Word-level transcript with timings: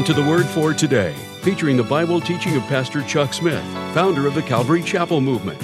Welcome 0.00 0.14
to 0.14 0.22
the 0.22 0.30
Word 0.30 0.46
for 0.46 0.72
Today, 0.72 1.12
featuring 1.42 1.76
the 1.76 1.82
Bible 1.82 2.22
teaching 2.22 2.56
of 2.56 2.62
Pastor 2.68 3.02
Chuck 3.02 3.34
Smith, 3.34 3.62
founder 3.92 4.26
of 4.26 4.34
the 4.34 4.40
Calvary 4.40 4.82
Chapel 4.82 5.20
Movement. 5.20 5.60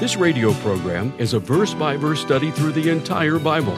This 0.00 0.16
radio 0.16 0.54
program 0.54 1.12
is 1.18 1.34
a 1.34 1.38
verse 1.38 1.74
by 1.74 1.98
verse 1.98 2.22
study 2.22 2.50
through 2.50 2.72
the 2.72 2.88
entire 2.88 3.38
Bible. 3.38 3.76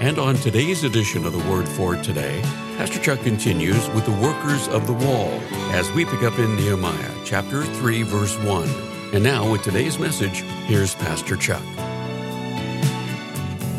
And 0.00 0.18
on 0.18 0.34
today's 0.34 0.82
edition 0.82 1.24
of 1.24 1.32
the 1.32 1.48
Word 1.48 1.68
for 1.68 1.94
Today, 1.94 2.40
Pastor 2.78 2.98
Chuck 2.98 3.20
continues 3.20 3.88
with 3.90 4.04
the 4.06 4.20
workers 4.20 4.66
of 4.66 4.88
the 4.88 4.92
wall 4.92 5.30
as 5.70 5.88
we 5.92 6.04
pick 6.04 6.24
up 6.24 6.36
in 6.40 6.56
Nehemiah 6.56 7.14
chapter 7.24 7.62
3, 7.62 8.02
verse 8.02 8.36
1. 8.38 8.68
And 9.12 9.22
now, 9.22 9.48
with 9.52 9.62
today's 9.62 10.00
message, 10.00 10.40
here's 10.66 10.96
Pastor 10.96 11.36
Chuck. 11.36 11.62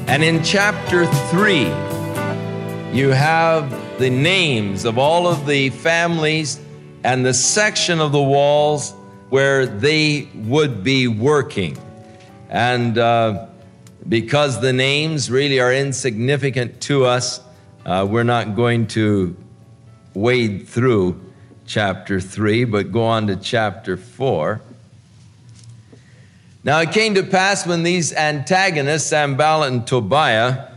And 0.08 0.24
in 0.24 0.42
chapter 0.42 1.05
3, 1.05 1.66
you 2.98 3.10
have 3.10 3.85
the 3.98 4.09
names 4.09 4.84
of 4.84 4.98
all 4.98 5.27
of 5.27 5.46
the 5.46 5.70
families 5.70 6.60
and 7.04 7.26
the 7.26 7.34
section 7.34 8.02
of 8.02 8.12
the 8.12 8.21
walls 8.21 8.91
where 9.29 9.65
they 9.65 10.27
would 10.35 10.84
be 10.84 11.07
working. 11.07 11.77
And 12.49 12.98
uh, 12.98 13.48
because 14.07 14.60
the 14.60 14.74
names 14.74 15.32
really 15.32 15.60
are 15.60 15.74
insignificant 15.74 16.82
to 16.82 17.05
us, 17.05 17.40
uh, 17.85 18.05
we're 18.10 18.24
not 18.24 18.55
going 18.55 18.87
to 18.87 19.35
wade 20.13 20.68
through 20.68 21.21
chapter 21.65 22.20
3, 22.20 22.65
but 22.65 22.91
go 22.91 23.04
on 23.04 23.27
to 23.27 23.35
chapter 23.35 23.98
4. 23.98 24.62
Now 26.63 26.80
it 26.80 26.91
came 26.91 27.15
to 27.15 27.24
pass 27.24 27.65
when 27.65 27.84
these 27.84 28.12
antagonists, 28.13 29.07
Sanballat 29.07 29.71
and 29.71 29.85
Tobiah, 29.85 30.74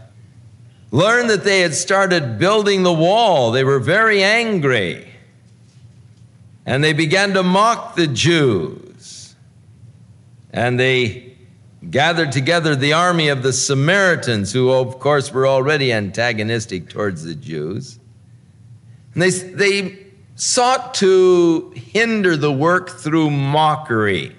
learned 0.90 1.30
that 1.30 1.44
they 1.44 1.60
had 1.60 1.74
started 1.74 2.38
building 2.38 2.82
the 2.82 2.92
wall, 2.92 3.50
they 3.50 3.64
were 3.64 3.78
very 3.78 4.22
angry. 4.22 5.06
And 6.64 6.84
they 6.84 6.92
began 6.92 7.32
to 7.34 7.42
mock 7.42 7.96
the 7.96 8.06
Jews. 8.06 9.34
And 10.52 10.78
they 10.78 11.36
gathered 11.90 12.32
together 12.32 12.74
the 12.74 12.92
army 12.92 13.28
of 13.28 13.42
the 13.42 13.52
Samaritans, 13.52 14.52
who, 14.52 14.70
of 14.70 14.98
course, 14.98 15.32
were 15.32 15.46
already 15.46 15.92
antagonistic 15.92 16.88
towards 16.88 17.24
the 17.24 17.34
Jews. 17.34 17.98
And 19.14 19.22
they, 19.22 19.30
they 19.30 20.06
sought 20.34 20.94
to 20.94 21.72
hinder 21.74 22.36
the 22.36 22.52
work 22.52 22.90
through 22.90 23.30
mockery. 23.30 24.34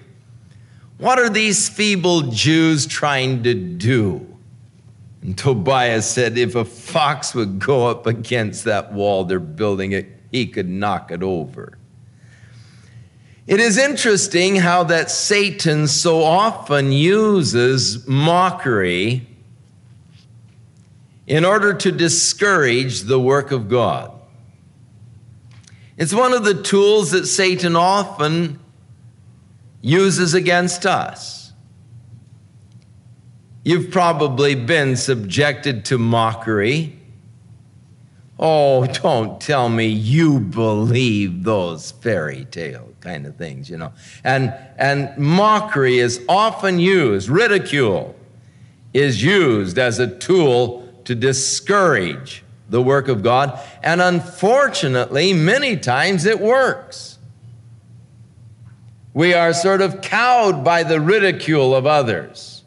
What 0.98 1.18
are 1.18 1.30
these 1.30 1.70
feeble 1.70 2.22
Jews 2.22 2.86
trying 2.86 3.44
to 3.44 3.54
do? 3.54 4.29
And 5.22 5.38
Tobiah 5.38 6.02
said, 6.02 6.38
If 6.38 6.56
a 6.56 6.66
fox 6.66 7.36
would 7.36 7.60
go 7.60 7.88
up 7.88 8.06
against 8.06 8.64
that 8.66 8.94
wall 8.94 9.26
they're 9.26 9.40
building 9.40 9.92
it, 9.92 10.08
he 10.32 10.48
could 10.48 10.70
knock 10.70 11.12
it 11.12 11.24
over. 11.24 11.78
It 13.48 13.60
is 13.60 13.78
interesting 13.78 14.58
how 14.58 14.84
that 14.84 15.10
Satan 15.10 15.88
so 15.88 16.24
often 16.24 16.92
uses 16.92 18.08
mockery 18.08 19.26
in 21.26 21.44
order 21.44 21.74
to 21.74 21.92
discourage 21.92 23.02
the 23.02 23.20
work 23.20 23.52
of 23.52 23.68
God. 23.68 24.12
It's 25.98 26.14
one 26.14 26.34
of 26.34 26.44
the 26.44 26.62
tools 26.62 27.12
that 27.12 27.26
Satan 27.26 27.76
often 27.76 28.60
uses 29.82 30.34
against 30.34 30.86
us. 30.86 31.39
You've 33.64 33.92
probably 33.92 34.56
been 34.56 34.96
subjected 34.96 35.86
to 35.86 35.98
mockery. 35.98 36.98
Oh, 38.40 38.86
don't 38.86 39.42
tell 39.42 39.68
me 39.68 39.88
you 39.88 40.40
believe 40.40 41.44
those 41.44 41.92
fairy 41.92 42.46
tale 42.46 42.90
kind 43.02 43.26
of 43.26 43.36
things, 43.36 43.70
you 43.70 43.78
know. 43.78 43.92
And, 44.24 44.54
and 44.78 45.16
mockery 45.18 46.00
is 46.00 46.24
often 46.30 46.80
used, 46.80 47.30
ridicule 47.30 48.16
is 48.94 49.22
used 49.22 49.78
as 49.78 50.00
a 50.00 50.08
tool 50.08 50.88
to 51.06 51.16
discourage 51.16 52.44
the 52.70 52.82
work 52.82 53.08
of 53.08 53.24
God. 53.24 53.60
And 53.84 54.02
unfortunately, 54.02 55.34
many 55.34 55.76
times 55.78 56.26
it 56.26 56.40
works. 56.40 57.18
We 59.14 59.34
are 59.34 59.54
sort 59.54 59.82
of 59.82 60.02
cowed 60.02 60.64
by 60.64 60.84
the 60.84 61.02
ridicule 61.02 61.76
of 61.76 61.86
others. 61.86 62.59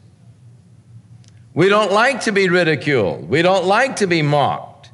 We 1.53 1.69
don't 1.69 1.91
like 1.91 2.21
to 2.21 2.31
be 2.31 2.49
ridiculed. 2.49 3.29
We 3.29 3.41
don't 3.41 3.65
like 3.65 3.97
to 3.97 4.07
be 4.07 4.21
mocked. 4.21 4.89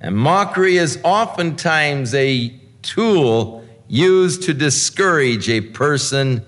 And 0.00 0.16
mockery 0.16 0.76
is 0.76 0.98
oftentimes 1.02 2.14
a 2.14 2.54
tool 2.82 3.64
used 3.88 4.44
to 4.44 4.54
discourage 4.54 5.48
a 5.48 5.60
person 5.60 6.44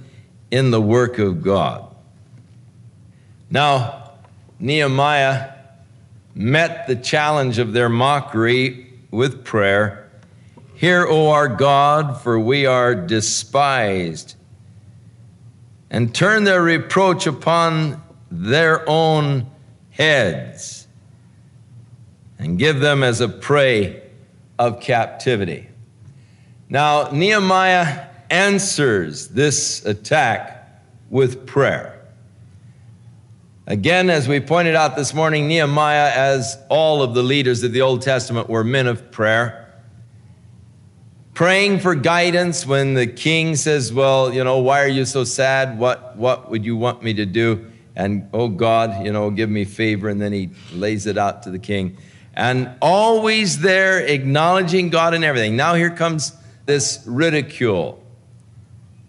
in 0.50 0.70
the 0.70 0.80
work 0.80 1.18
of 1.18 1.42
God. 1.42 1.94
Now, 3.50 4.12
Nehemiah 4.58 5.52
met 6.34 6.86
the 6.86 6.96
challenge 6.96 7.58
of 7.58 7.72
their 7.72 7.88
mockery 7.88 8.92
with 9.10 9.44
prayer 9.44 10.02
Hear, 10.74 11.06
O 11.06 11.30
our 11.30 11.48
God, 11.48 12.20
for 12.20 12.38
we 12.38 12.66
are 12.66 12.94
despised. 12.94 14.34
And 15.88 16.14
turn 16.14 16.44
their 16.44 16.62
reproach 16.62 17.26
upon 17.26 18.02
their 18.30 18.88
own 18.88 19.50
heads 19.90 20.86
and 22.38 22.58
give 22.58 22.80
them 22.80 23.02
as 23.02 23.20
a 23.20 23.28
prey 23.28 24.02
of 24.58 24.80
captivity. 24.80 25.68
Now, 26.68 27.10
Nehemiah 27.10 28.06
answers 28.30 29.28
this 29.28 29.84
attack 29.84 30.82
with 31.10 31.46
prayer. 31.46 31.92
Again, 33.66 34.10
as 34.10 34.28
we 34.28 34.40
pointed 34.40 34.74
out 34.74 34.96
this 34.96 35.12
morning, 35.12 35.48
Nehemiah, 35.48 36.12
as 36.14 36.56
all 36.68 37.02
of 37.02 37.14
the 37.14 37.22
leaders 37.22 37.62
of 37.62 37.72
the 37.72 37.80
Old 37.80 38.02
Testament, 38.02 38.48
were 38.48 38.64
men 38.64 38.86
of 38.86 39.10
prayer 39.10 39.66
praying 41.36 41.78
for 41.78 41.94
guidance 41.94 42.66
when 42.66 42.94
the 42.94 43.06
king 43.06 43.54
says, 43.54 43.92
Well, 43.92 44.32
you 44.32 44.42
know, 44.42 44.58
why 44.58 44.82
are 44.82 44.88
you 44.88 45.04
so 45.04 45.22
sad? 45.22 45.78
What, 45.78 46.16
what 46.16 46.50
would 46.50 46.64
you 46.64 46.76
want 46.76 47.02
me 47.02 47.12
to 47.14 47.26
do? 47.26 47.70
And, 47.96 48.28
oh 48.32 48.48
God, 48.48 49.04
you 49.04 49.12
know, 49.12 49.30
give 49.30 49.50
me 49.50 49.64
favor. 49.64 50.08
And 50.08 50.20
then 50.20 50.32
he 50.32 50.50
lays 50.72 51.06
it 51.06 51.16
out 51.18 51.42
to 51.44 51.50
the 51.50 51.58
king. 51.58 51.96
And 52.34 52.70
always 52.82 53.60
there, 53.60 53.98
acknowledging 54.00 54.90
God 54.90 55.14
and 55.14 55.24
everything. 55.24 55.56
Now 55.56 55.74
here 55.74 55.90
comes 55.90 56.32
this 56.66 57.02
ridicule. 57.06 58.04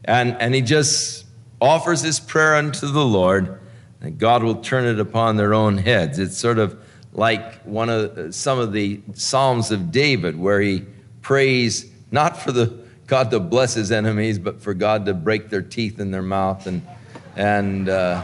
And, 0.05 0.37
and 0.39 0.55
he 0.55 0.61
just 0.61 1.25
offers 1.59 2.01
his 2.01 2.19
prayer 2.19 2.55
unto 2.55 2.87
the 2.87 3.03
Lord, 3.03 3.59
and 3.99 4.17
God 4.17 4.43
will 4.43 4.55
turn 4.55 4.85
it 4.85 4.99
upon 4.99 5.35
their 5.35 5.53
own 5.53 5.77
heads. 5.77 6.17
It's 6.19 6.37
sort 6.37 6.59
of 6.59 6.79
like 7.11 7.61
one 7.63 7.89
of 7.89 8.33
some 8.33 8.59
of 8.59 8.71
the 8.71 9.01
Psalms 9.13 9.71
of 9.71 9.91
David, 9.91 10.39
where 10.39 10.61
he 10.61 10.85
prays 11.21 11.91
not 12.11 12.37
for 12.37 12.53
the 12.53 12.77
God 13.07 13.31
to 13.31 13.39
bless 13.39 13.73
his 13.73 13.91
enemies, 13.91 14.39
but 14.39 14.61
for 14.61 14.73
God 14.73 15.05
to 15.07 15.13
break 15.13 15.49
their 15.49 15.61
teeth 15.61 15.99
in 15.99 16.11
their 16.11 16.21
mouth. 16.21 16.67
And, 16.67 16.87
and 17.35 17.89
uh, 17.89 18.23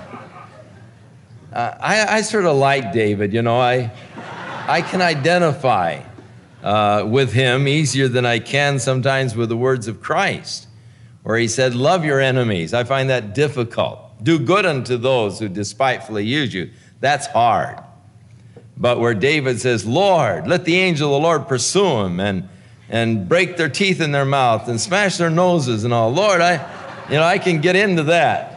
I, 1.54 2.18
I 2.18 2.22
sort 2.22 2.46
of 2.46 2.56
like 2.58 2.92
David, 2.94 3.34
you 3.34 3.42
know, 3.42 3.60
I, 3.60 3.92
I 4.68 4.82
can 4.82 5.02
identify 5.02 6.02
uh, 6.64 7.06
with 7.08 7.34
him 7.34 7.68
easier 7.68 8.08
than 8.08 8.26
I 8.26 8.40
can 8.40 8.80
sometimes 8.80 9.36
with 9.36 9.50
the 9.50 9.58
words 9.58 9.88
of 9.88 10.02
Christ, 10.02 10.68
where 11.24 11.38
he 11.38 11.48
said, 11.48 11.76
Love 11.76 12.06
your 12.06 12.20
enemies. 12.20 12.74
I 12.74 12.84
find 12.84 13.10
that 13.10 13.36
difficult. 13.36 14.00
Do 14.24 14.40
good 14.40 14.66
unto 14.66 14.98
those 14.98 15.40
who 15.40 15.50
despitefully 15.50 16.26
use 16.26 16.54
you. 16.54 16.72
That's 17.02 17.28
hard. 17.28 17.80
But 18.78 19.00
where 19.00 19.14
David 19.14 19.60
says, 19.60 19.86
Lord, 19.86 20.48
let 20.48 20.66
the 20.66 20.78
angel 20.78 21.14
of 21.14 21.22
the 21.22 21.28
Lord 21.28 21.48
pursue 21.48 22.02
him 22.02 22.20
and 22.20 22.50
and 22.90 23.28
break 23.28 23.58
their 23.58 23.70
teeth 23.70 24.02
in 24.02 24.12
their 24.12 24.26
mouth 24.26 24.68
and 24.68 24.80
smash 24.80 25.18
their 25.18 25.30
noses 25.30 25.84
and 25.84 25.94
all. 25.94 26.12
Lord, 26.12 26.42
I, 26.42 26.54
you 27.10 27.16
know, 27.16 27.24
I 27.24 27.40
can 27.40 27.60
get 27.60 27.76
into 27.76 28.04
that. 28.04 28.53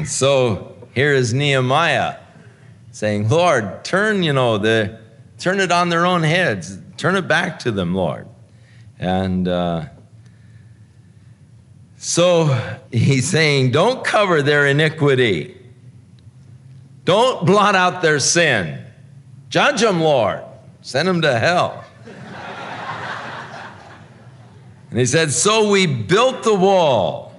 And 0.00 0.08
so 0.08 0.74
here 0.94 1.12
is 1.12 1.34
Nehemiah 1.34 2.16
saying, 2.90 3.28
Lord, 3.28 3.84
turn, 3.84 4.22
you 4.22 4.32
know, 4.32 4.56
the, 4.56 4.98
turn 5.38 5.60
it 5.60 5.70
on 5.70 5.90
their 5.90 6.06
own 6.06 6.22
heads. 6.22 6.78
Turn 6.96 7.16
it 7.16 7.28
back 7.28 7.58
to 7.58 7.70
them, 7.70 7.94
Lord. 7.94 8.26
And 8.98 9.46
uh, 9.46 9.88
so 11.98 12.46
he's 12.90 13.28
saying, 13.28 13.72
don't 13.72 14.02
cover 14.02 14.40
their 14.40 14.66
iniquity. 14.66 15.54
Don't 17.04 17.44
blot 17.44 17.74
out 17.74 18.00
their 18.00 18.20
sin. 18.20 18.82
Judge 19.50 19.82
them, 19.82 20.00
Lord. 20.00 20.42
Send 20.80 21.06
them 21.06 21.20
to 21.20 21.38
hell. 21.38 21.84
and 24.88 24.98
he 24.98 25.04
said, 25.04 25.30
So 25.30 25.68
we 25.68 25.84
built 25.84 26.42
the 26.42 26.54
wall, 26.54 27.29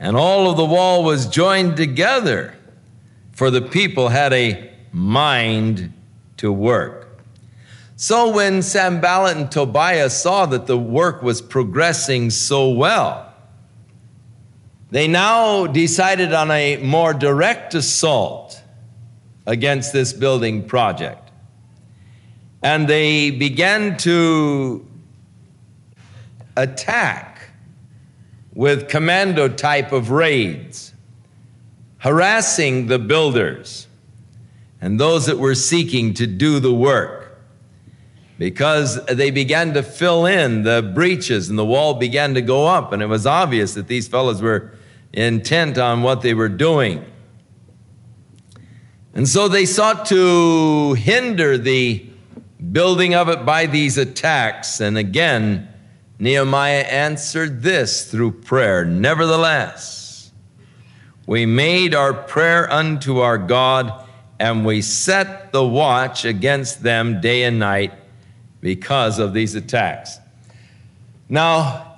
and 0.00 0.16
all 0.16 0.50
of 0.50 0.56
the 0.56 0.64
wall 0.64 1.04
was 1.04 1.26
joined 1.26 1.76
together, 1.76 2.56
for 3.32 3.50
the 3.50 3.60
people 3.60 4.08
had 4.08 4.32
a 4.32 4.72
mind 4.92 5.92
to 6.38 6.50
work. 6.50 7.20
So 7.96 8.32
when 8.32 8.62
Sanballat 8.62 9.36
and 9.36 9.52
Tobiah 9.52 10.08
saw 10.08 10.46
that 10.46 10.66
the 10.66 10.78
work 10.78 11.22
was 11.22 11.42
progressing 11.42 12.30
so 12.30 12.70
well, 12.70 13.30
they 14.90 15.06
now 15.06 15.66
decided 15.66 16.32
on 16.32 16.50
a 16.50 16.78
more 16.78 17.12
direct 17.12 17.74
assault 17.74 18.62
against 19.46 19.92
this 19.92 20.14
building 20.14 20.64
project. 20.64 21.30
And 22.62 22.88
they 22.88 23.30
began 23.30 23.96
to 23.98 24.86
attack 26.56 27.29
with 28.54 28.88
commando 28.88 29.48
type 29.48 29.92
of 29.92 30.10
raids, 30.10 30.92
harassing 31.98 32.86
the 32.86 32.98
builders 32.98 33.86
and 34.80 34.98
those 34.98 35.26
that 35.26 35.38
were 35.38 35.54
seeking 35.54 36.14
to 36.14 36.26
do 36.26 36.58
the 36.58 36.72
work 36.72 37.38
because 38.38 39.04
they 39.04 39.30
began 39.30 39.74
to 39.74 39.82
fill 39.82 40.24
in 40.24 40.62
the 40.62 40.90
breaches 40.94 41.50
and 41.50 41.58
the 41.58 41.64
wall 41.64 41.94
began 41.94 42.32
to 42.32 42.40
go 42.40 42.66
up, 42.66 42.90
and 42.90 43.02
it 43.02 43.06
was 43.06 43.26
obvious 43.26 43.74
that 43.74 43.86
these 43.86 44.08
fellows 44.08 44.40
were 44.40 44.72
intent 45.12 45.76
on 45.76 46.02
what 46.02 46.22
they 46.22 46.32
were 46.32 46.48
doing. 46.48 47.04
And 49.12 49.28
so 49.28 49.46
they 49.46 49.66
sought 49.66 50.06
to 50.06 50.94
hinder 50.94 51.58
the 51.58 52.06
building 52.72 53.14
of 53.14 53.28
it 53.28 53.44
by 53.44 53.66
these 53.66 53.98
attacks. 53.98 54.80
And 54.80 54.96
again, 54.96 55.68
Nehemiah 56.20 56.82
answered 56.82 57.62
this 57.62 58.10
through 58.10 58.32
prayer. 58.32 58.84
Nevertheless, 58.84 60.30
we 61.26 61.46
made 61.46 61.94
our 61.94 62.12
prayer 62.12 62.70
unto 62.70 63.18
our 63.18 63.38
God, 63.38 64.06
and 64.38 64.64
we 64.64 64.82
set 64.82 65.50
the 65.50 65.66
watch 65.66 66.24
against 66.24 66.82
them 66.82 67.20
day 67.20 67.44
and 67.44 67.58
night 67.58 67.94
because 68.60 69.18
of 69.18 69.32
these 69.32 69.54
attacks. 69.54 70.18
Now, 71.28 71.90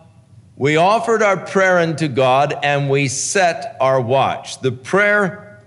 we 0.57 0.77
offered 0.77 1.23
our 1.23 1.39
prayer 1.39 1.79
unto 1.79 2.07
God 2.07 2.55
and 2.63 2.89
we 2.89 3.09
set 3.09 3.77
our 3.81 4.01
watch. 4.01 4.61
The 4.61 4.71
prayer 4.71 5.61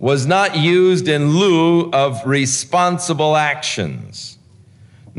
was 0.00 0.26
not 0.26 0.56
used 0.56 1.06
in 1.06 1.36
lieu 1.36 1.90
of 1.92 2.26
responsible 2.26 3.36
actions, 3.36 4.38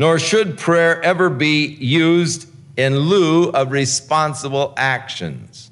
nor 0.01 0.17
should 0.17 0.57
prayer 0.57 0.99
ever 1.03 1.29
be 1.29 1.63
used 1.67 2.49
in 2.75 2.97
lieu 2.97 3.49
of 3.51 3.71
responsible 3.71 4.73
actions. 4.75 5.69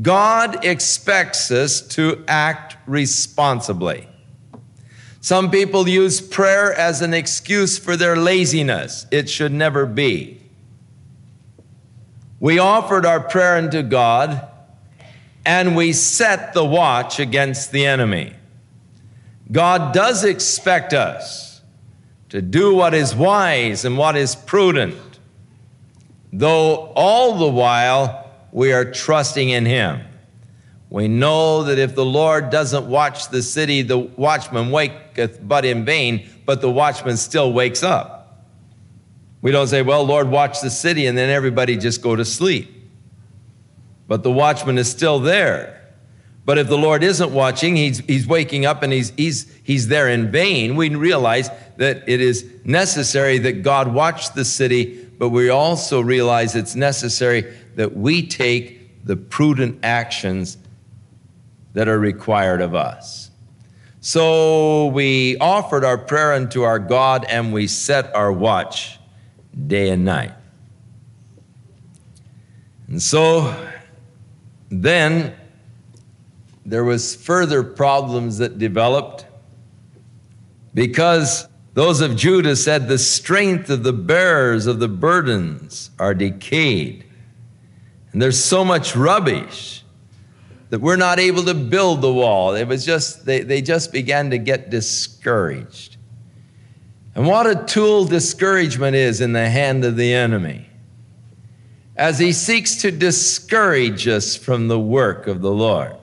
God 0.00 0.64
expects 0.64 1.50
us 1.50 1.82
to 1.88 2.24
act 2.26 2.78
responsibly. 2.86 4.08
Some 5.20 5.50
people 5.50 5.86
use 5.86 6.18
prayer 6.18 6.72
as 6.72 7.02
an 7.02 7.12
excuse 7.12 7.78
for 7.78 7.94
their 7.94 8.16
laziness. 8.16 9.04
It 9.10 9.28
should 9.28 9.52
never 9.52 9.84
be. 9.84 10.40
We 12.40 12.58
offered 12.58 13.04
our 13.04 13.20
prayer 13.20 13.56
unto 13.58 13.82
God 13.82 14.48
and 15.44 15.76
we 15.76 15.92
set 15.92 16.54
the 16.54 16.64
watch 16.64 17.20
against 17.20 17.70
the 17.70 17.84
enemy. 17.84 18.32
God 19.50 19.92
does 19.92 20.24
expect 20.24 20.94
us 20.94 21.51
to 22.32 22.40
do 22.40 22.74
what 22.74 22.94
is 22.94 23.14
wise 23.14 23.84
and 23.84 23.98
what 23.98 24.16
is 24.16 24.34
prudent, 24.34 24.96
though 26.32 26.90
all 26.96 27.36
the 27.36 27.46
while 27.46 28.30
we 28.52 28.72
are 28.72 28.90
trusting 28.90 29.50
in 29.50 29.66
Him. 29.66 30.00
We 30.88 31.08
know 31.08 31.64
that 31.64 31.78
if 31.78 31.94
the 31.94 32.06
Lord 32.06 32.48
doesn't 32.48 32.88
watch 32.88 33.28
the 33.28 33.42
city, 33.42 33.82
the 33.82 33.98
watchman 33.98 34.70
waketh 34.70 35.46
but 35.46 35.66
in 35.66 35.84
vain, 35.84 36.26
but 36.46 36.62
the 36.62 36.70
watchman 36.70 37.18
still 37.18 37.52
wakes 37.52 37.82
up. 37.82 38.46
We 39.42 39.50
don't 39.50 39.68
say, 39.68 39.82
well, 39.82 40.04
Lord, 40.04 40.30
watch 40.30 40.62
the 40.62 40.70
city, 40.70 41.04
and 41.04 41.18
then 41.18 41.28
everybody 41.28 41.76
just 41.76 42.00
go 42.00 42.16
to 42.16 42.24
sleep. 42.24 42.70
But 44.08 44.22
the 44.22 44.32
watchman 44.32 44.78
is 44.78 44.90
still 44.90 45.18
there. 45.18 45.81
But 46.44 46.58
if 46.58 46.68
the 46.68 46.78
Lord 46.78 47.04
isn't 47.04 47.30
watching, 47.30 47.76
he's, 47.76 47.98
he's 48.00 48.26
waking 48.26 48.66
up 48.66 48.82
and 48.82 48.92
he's, 48.92 49.10
he's, 49.10 49.52
he's 49.62 49.88
there 49.88 50.08
in 50.08 50.30
vain. 50.32 50.74
We 50.74 50.88
realize 50.94 51.48
that 51.76 52.08
it 52.08 52.20
is 52.20 52.44
necessary 52.64 53.38
that 53.38 53.62
God 53.62 53.94
watch 53.94 54.34
the 54.34 54.44
city, 54.44 55.08
but 55.18 55.28
we 55.28 55.50
also 55.50 56.00
realize 56.00 56.56
it's 56.56 56.74
necessary 56.74 57.56
that 57.76 57.96
we 57.96 58.26
take 58.26 59.04
the 59.04 59.16
prudent 59.16 59.78
actions 59.84 60.58
that 61.74 61.88
are 61.88 61.98
required 61.98 62.60
of 62.60 62.74
us. 62.74 63.30
So 64.00 64.86
we 64.86 65.36
offered 65.38 65.84
our 65.84 65.96
prayer 65.96 66.32
unto 66.32 66.62
our 66.62 66.80
God 66.80 67.24
and 67.28 67.52
we 67.52 67.68
set 67.68 68.12
our 68.16 68.32
watch 68.32 68.98
day 69.68 69.90
and 69.90 70.04
night. 70.04 70.32
And 72.88 73.00
so 73.00 73.54
then 74.70 75.34
there 76.64 76.84
was 76.84 77.14
further 77.14 77.62
problems 77.62 78.38
that 78.38 78.58
developed 78.58 79.26
because 80.74 81.48
those 81.74 82.00
of 82.00 82.16
Judah 82.16 82.56
said 82.56 82.88
the 82.88 82.98
strength 82.98 83.70
of 83.70 83.82
the 83.82 83.92
bearers 83.92 84.66
of 84.66 84.78
the 84.78 84.88
burdens 84.88 85.90
are 85.98 86.14
decayed. 86.14 87.04
And 88.12 88.20
there's 88.20 88.42
so 88.42 88.64
much 88.64 88.94
rubbish 88.94 89.82
that 90.70 90.80
we're 90.80 90.96
not 90.96 91.18
able 91.18 91.44
to 91.44 91.54
build 91.54 92.00
the 92.00 92.12
wall. 92.12 92.54
It 92.54 92.66
was 92.66 92.84
just, 92.84 93.24
they, 93.24 93.40
they 93.40 93.60
just 93.60 93.92
began 93.92 94.30
to 94.30 94.38
get 94.38 94.70
discouraged. 94.70 95.96
And 97.14 97.26
what 97.26 97.46
a 97.46 97.64
tool 97.64 98.04
discouragement 98.04 98.96
is 98.96 99.20
in 99.20 99.32
the 99.32 99.48
hand 99.48 99.84
of 99.84 99.96
the 99.96 100.14
enemy 100.14 100.68
as 101.96 102.18
he 102.18 102.32
seeks 102.32 102.76
to 102.76 102.90
discourage 102.90 104.08
us 104.08 104.34
from 104.34 104.68
the 104.68 104.80
work 104.80 105.26
of 105.26 105.42
the 105.42 105.50
Lord. 105.50 105.96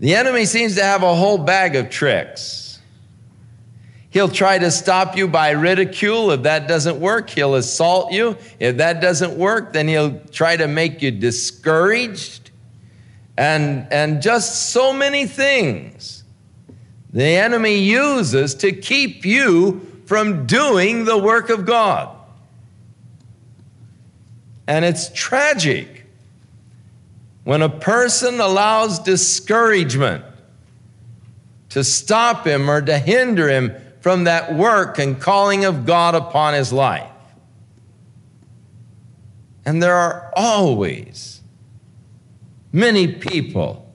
The 0.00 0.14
enemy 0.14 0.46
seems 0.46 0.74
to 0.76 0.82
have 0.82 1.02
a 1.02 1.14
whole 1.14 1.38
bag 1.38 1.76
of 1.76 1.90
tricks. 1.90 2.78
He'll 4.08 4.28
try 4.28 4.58
to 4.58 4.70
stop 4.70 5.16
you 5.16 5.28
by 5.28 5.50
ridicule. 5.50 6.32
If 6.32 6.42
that 6.42 6.66
doesn't 6.66 6.98
work, 6.98 7.30
he'll 7.30 7.54
assault 7.54 8.12
you. 8.12 8.36
If 8.58 8.78
that 8.78 9.00
doesn't 9.00 9.38
work, 9.38 9.72
then 9.72 9.86
he'll 9.86 10.18
try 10.32 10.56
to 10.56 10.66
make 10.66 11.00
you 11.00 11.12
discouraged 11.12 12.50
and, 13.36 13.86
and 13.92 14.20
just 14.20 14.70
so 14.70 14.92
many 14.92 15.26
things 15.26 16.24
the 17.12 17.24
enemy 17.24 17.78
uses 17.78 18.54
to 18.56 18.72
keep 18.72 19.24
you 19.24 19.80
from 20.06 20.46
doing 20.46 21.04
the 21.04 21.18
work 21.18 21.50
of 21.50 21.66
God. 21.66 22.16
And 24.66 24.84
it's 24.84 25.10
tragic 25.12 25.99
when 27.44 27.62
a 27.62 27.68
person 27.68 28.40
allows 28.40 28.98
discouragement 28.98 30.24
to 31.70 31.84
stop 31.84 32.46
him 32.46 32.70
or 32.70 32.82
to 32.82 32.98
hinder 32.98 33.48
him 33.48 33.74
from 34.00 34.24
that 34.24 34.54
work 34.54 34.98
and 34.98 35.20
calling 35.20 35.64
of 35.64 35.86
God 35.86 36.14
upon 36.14 36.54
his 36.54 36.72
life. 36.72 37.10
And 39.64 39.82
there 39.82 39.94
are 39.94 40.32
always 40.34 41.40
many 42.72 43.12
people 43.12 43.94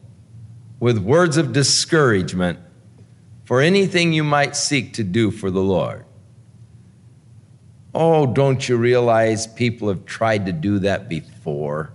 with 0.79 0.97
words 0.97 1.37
of 1.37 1.53
discouragement 1.53 2.59
for 3.45 3.61
anything 3.61 4.13
you 4.13 4.23
might 4.23 4.55
seek 4.55 4.93
to 4.93 5.03
do 5.03 5.31
for 5.31 5.51
the 5.51 5.61
Lord. 5.61 6.05
Oh, 7.93 8.25
don't 8.25 8.67
you 8.67 8.77
realize 8.77 9.47
people 9.47 9.87
have 9.87 10.05
tried 10.05 10.45
to 10.47 10.51
do 10.51 10.79
that 10.79 11.07
before? 11.07 11.91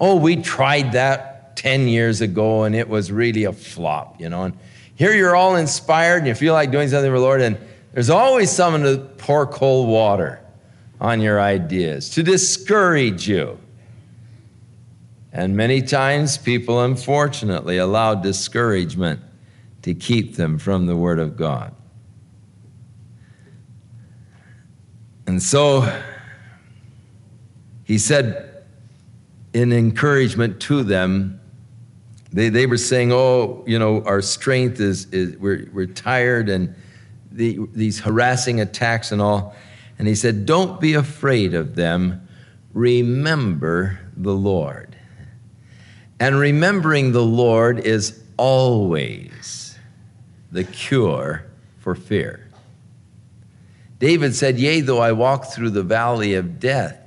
Oh, 0.00 0.16
we 0.16 0.36
tried 0.36 0.92
that 0.92 1.56
10 1.56 1.88
years 1.88 2.20
ago 2.20 2.64
and 2.64 2.74
it 2.74 2.88
was 2.88 3.10
really 3.10 3.44
a 3.44 3.52
flop, 3.52 4.20
you 4.20 4.28
know. 4.28 4.44
And 4.44 4.58
here 4.94 5.12
you're 5.12 5.36
all 5.36 5.56
inspired 5.56 6.18
and 6.18 6.26
you 6.26 6.34
feel 6.34 6.54
like 6.54 6.70
doing 6.70 6.88
something 6.88 7.10
for 7.10 7.18
the 7.18 7.24
Lord, 7.24 7.40
and 7.40 7.56
there's 7.92 8.10
always 8.10 8.50
someone 8.50 8.82
to 8.82 8.98
pour 8.98 9.46
cold 9.46 9.88
water 9.88 10.40
on 11.00 11.20
your 11.20 11.40
ideas, 11.40 12.10
to 12.10 12.22
discourage 12.22 13.28
you. 13.28 13.58
And 15.32 15.56
many 15.56 15.82
times, 15.82 16.38
people 16.38 16.82
unfortunately 16.82 17.76
allow 17.76 18.14
discouragement 18.14 19.20
to 19.82 19.94
keep 19.94 20.36
them 20.36 20.58
from 20.58 20.86
the 20.86 20.96
Word 20.96 21.18
of 21.18 21.36
God. 21.36 21.74
And 25.26 25.42
so 25.42 25.92
he 27.84 27.98
said, 27.98 28.47
in 29.52 29.72
encouragement 29.72 30.60
to 30.62 30.82
them, 30.82 31.40
they, 32.32 32.48
they 32.48 32.66
were 32.66 32.76
saying, 32.76 33.12
Oh, 33.12 33.64
you 33.66 33.78
know, 33.78 34.02
our 34.04 34.20
strength 34.20 34.80
is, 34.80 35.06
is 35.06 35.36
we're, 35.38 35.68
we're 35.72 35.86
tired 35.86 36.48
and 36.48 36.74
the, 37.32 37.58
these 37.72 38.00
harassing 38.00 38.60
attacks 38.60 39.12
and 39.12 39.22
all. 39.22 39.54
And 39.98 40.06
he 40.06 40.14
said, 40.14 40.46
Don't 40.46 40.80
be 40.80 40.94
afraid 40.94 41.54
of 41.54 41.74
them. 41.74 42.28
Remember 42.74 43.98
the 44.16 44.34
Lord. 44.34 44.96
And 46.20 46.38
remembering 46.38 47.12
the 47.12 47.24
Lord 47.24 47.80
is 47.80 48.22
always 48.36 49.78
the 50.50 50.64
cure 50.64 51.44
for 51.78 51.94
fear. 51.94 52.48
David 53.98 54.34
said, 54.34 54.58
Yea, 54.58 54.80
though 54.80 55.00
I 55.00 55.12
walk 55.12 55.46
through 55.46 55.70
the 55.70 55.82
valley 55.82 56.34
of 56.34 56.60
death, 56.60 56.98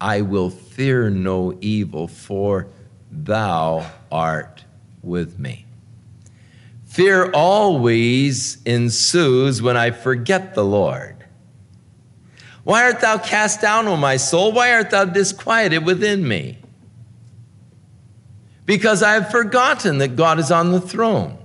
I 0.00 0.20
will 0.20 0.50
fear 0.50 1.10
no 1.10 1.56
evil, 1.60 2.08
for 2.08 2.68
thou 3.10 3.90
art 4.10 4.64
with 5.02 5.38
me. 5.38 5.66
Fear 6.86 7.32
always 7.32 8.62
ensues 8.64 9.60
when 9.60 9.76
I 9.76 9.90
forget 9.90 10.54
the 10.54 10.64
Lord. 10.64 11.16
Why 12.64 12.84
art 12.84 13.00
thou 13.00 13.18
cast 13.18 13.60
down, 13.60 13.86
O 13.88 13.96
my 13.96 14.16
soul? 14.16 14.52
Why 14.52 14.72
art 14.72 14.90
thou 14.90 15.04
disquieted 15.04 15.84
within 15.84 16.26
me? 16.26 16.58
Because 18.66 19.02
I 19.02 19.14
have 19.14 19.30
forgotten 19.30 19.98
that 19.98 20.16
God 20.16 20.38
is 20.38 20.50
on 20.50 20.72
the 20.72 20.80
throne. 20.80 21.38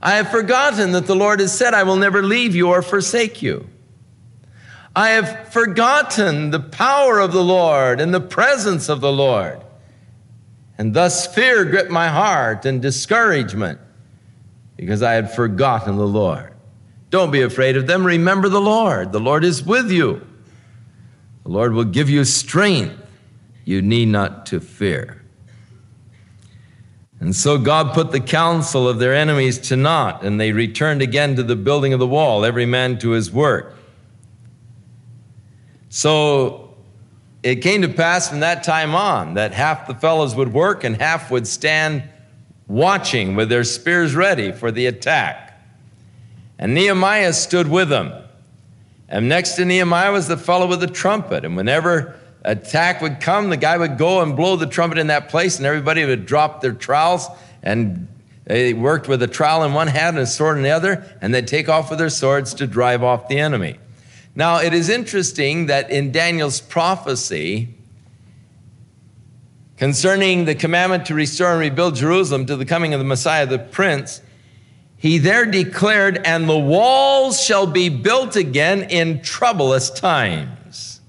I 0.00 0.12
have 0.16 0.30
forgotten 0.30 0.92
that 0.92 1.06
the 1.06 1.14
Lord 1.14 1.40
has 1.40 1.56
said, 1.56 1.74
I 1.74 1.82
will 1.82 1.96
never 1.96 2.22
leave 2.22 2.54
you 2.54 2.68
or 2.68 2.82
forsake 2.82 3.42
you. 3.42 3.68
I 4.96 5.10
have 5.10 5.48
forgotten 5.48 6.50
the 6.50 6.60
power 6.60 7.18
of 7.18 7.32
the 7.32 7.42
Lord 7.42 8.00
and 8.00 8.14
the 8.14 8.20
presence 8.20 8.88
of 8.88 9.00
the 9.00 9.12
Lord. 9.12 9.60
And 10.78 10.94
thus 10.94 11.32
fear 11.32 11.64
gripped 11.64 11.90
my 11.90 12.08
heart 12.08 12.64
and 12.64 12.80
discouragement 12.80 13.80
because 14.76 15.02
I 15.02 15.12
had 15.12 15.32
forgotten 15.32 15.96
the 15.96 16.06
Lord. 16.06 16.52
Don't 17.10 17.30
be 17.30 17.42
afraid 17.42 17.76
of 17.76 17.86
them. 17.86 18.04
Remember 18.04 18.48
the 18.48 18.60
Lord. 18.60 19.12
The 19.12 19.20
Lord 19.20 19.44
is 19.44 19.64
with 19.64 19.90
you. 19.90 20.26
The 21.44 21.50
Lord 21.50 21.72
will 21.72 21.84
give 21.84 22.10
you 22.10 22.24
strength. 22.24 22.96
You 23.64 23.82
need 23.82 24.08
not 24.08 24.46
to 24.46 24.60
fear. 24.60 25.22
And 27.20 27.34
so 27.34 27.56
God 27.56 27.94
put 27.94 28.10
the 28.10 28.20
counsel 28.20 28.88
of 28.88 28.98
their 28.98 29.14
enemies 29.14 29.58
to 29.60 29.76
naught, 29.76 30.24
and 30.24 30.40
they 30.40 30.52
returned 30.52 31.00
again 31.02 31.36
to 31.36 31.42
the 31.42 31.56
building 31.56 31.92
of 31.92 32.00
the 32.00 32.06
wall, 32.06 32.44
every 32.44 32.66
man 32.66 32.98
to 32.98 33.10
his 33.10 33.30
work. 33.30 33.74
So 35.94 36.74
it 37.44 37.62
came 37.62 37.82
to 37.82 37.88
pass 37.88 38.28
from 38.28 38.40
that 38.40 38.64
time 38.64 38.96
on 38.96 39.34
that 39.34 39.54
half 39.54 39.86
the 39.86 39.94
fellows 39.94 40.34
would 40.34 40.52
work 40.52 40.82
and 40.82 41.00
half 41.00 41.30
would 41.30 41.46
stand 41.46 42.02
watching 42.66 43.36
with 43.36 43.48
their 43.48 43.62
spears 43.62 44.12
ready 44.12 44.50
for 44.50 44.72
the 44.72 44.86
attack. 44.86 45.56
And 46.58 46.74
Nehemiah 46.74 47.32
stood 47.32 47.68
with 47.68 47.90
them. 47.90 48.12
And 49.08 49.28
next 49.28 49.52
to 49.52 49.64
Nehemiah 49.64 50.10
was 50.10 50.26
the 50.26 50.36
fellow 50.36 50.66
with 50.66 50.80
the 50.80 50.88
trumpet. 50.88 51.44
And 51.44 51.56
whenever 51.56 52.18
attack 52.42 53.00
would 53.00 53.20
come, 53.20 53.50
the 53.50 53.56
guy 53.56 53.78
would 53.78 53.96
go 53.96 54.20
and 54.20 54.34
blow 54.34 54.56
the 54.56 54.66
trumpet 54.66 54.98
in 54.98 55.06
that 55.06 55.28
place, 55.28 55.58
and 55.58 55.66
everybody 55.66 56.04
would 56.04 56.26
drop 56.26 56.60
their 56.60 56.72
trowels 56.72 57.28
and 57.62 58.08
they 58.46 58.74
worked 58.74 59.06
with 59.06 59.22
a 59.22 59.28
trowel 59.28 59.62
in 59.62 59.72
one 59.72 59.86
hand 59.86 60.16
and 60.16 60.24
a 60.24 60.26
sword 60.26 60.56
in 60.56 60.64
the 60.64 60.70
other, 60.70 61.16
and 61.20 61.32
they'd 61.32 61.46
take 61.46 61.68
off 61.68 61.88
with 61.88 62.00
their 62.00 62.10
swords 62.10 62.52
to 62.54 62.66
drive 62.66 63.04
off 63.04 63.28
the 63.28 63.38
enemy. 63.38 63.78
Now, 64.36 64.60
it 64.60 64.74
is 64.74 64.88
interesting 64.88 65.66
that 65.66 65.90
in 65.90 66.10
Daniel's 66.10 66.60
prophecy 66.60 67.68
concerning 69.76 70.44
the 70.44 70.54
commandment 70.54 71.06
to 71.06 71.14
restore 71.14 71.52
and 71.52 71.60
rebuild 71.60 71.96
Jerusalem 71.96 72.46
to 72.46 72.56
the 72.56 72.64
coming 72.64 72.94
of 72.94 73.00
the 73.00 73.04
Messiah, 73.04 73.46
the 73.46 73.58
Prince, 73.58 74.20
he 74.96 75.18
there 75.18 75.46
declared, 75.46 76.18
And 76.24 76.48
the 76.48 76.58
walls 76.58 77.40
shall 77.42 77.66
be 77.66 77.88
built 77.88 78.36
again 78.36 78.84
in 78.84 79.22
troublous 79.22 79.90
times. 79.90 81.00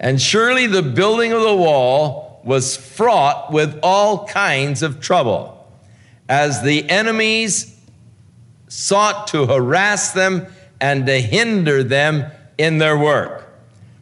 And 0.00 0.20
surely 0.20 0.66
the 0.66 0.82
building 0.82 1.32
of 1.32 1.42
the 1.42 1.54
wall 1.54 2.40
was 2.44 2.76
fraught 2.76 3.52
with 3.52 3.78
all 3.82 4.26
kinds 4.26 4.82
of 4.82 5.00
trouble 5.00 5.66
as 6.28 6.62
the 6.62 6.88
enemies 6.90 7.78
sought 8.68 9.28
to 9.28 9.46
harass 9.46 10.12
them 10.12 10.46
and 10.80 11.06
to 11.06 11.20
hinder 11.20 11.82
them 11.82 12.30
in 12.58 12.78
their 12.78 12.98
work. 12.98 13.48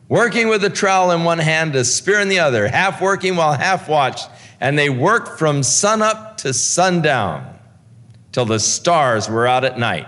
Working 0.08 0.48
with 0.48 0.62
a 0.64 0.70
trowel 0.70 1.10
in 1.10 1.24
one 1.24 1.38
hand, 1.38 1.74
a 1.74 1.84
spear 1.84 2.20
in 2.20 2.28
the 2.28 2.40
other, 2.40 2.68
half 2.68 3.00
working 3.00 3.36
while 3.36 3.54
half 3.54 3.88
watched, 3.88 4.28
and 4.60 4.78
they 4.78 4.90
worked 4.90 5.38
from 5.38 5.62
sunup 5.62 6.36
to 6.38 6.52
sundown 6.52 7.58
till 8.30 8.44
the 8.44 8.60
stars 8.60 9.28
were 9.28 9.46
out 9.46 9.64
at 9.64 9.78
night. 9.78 10.06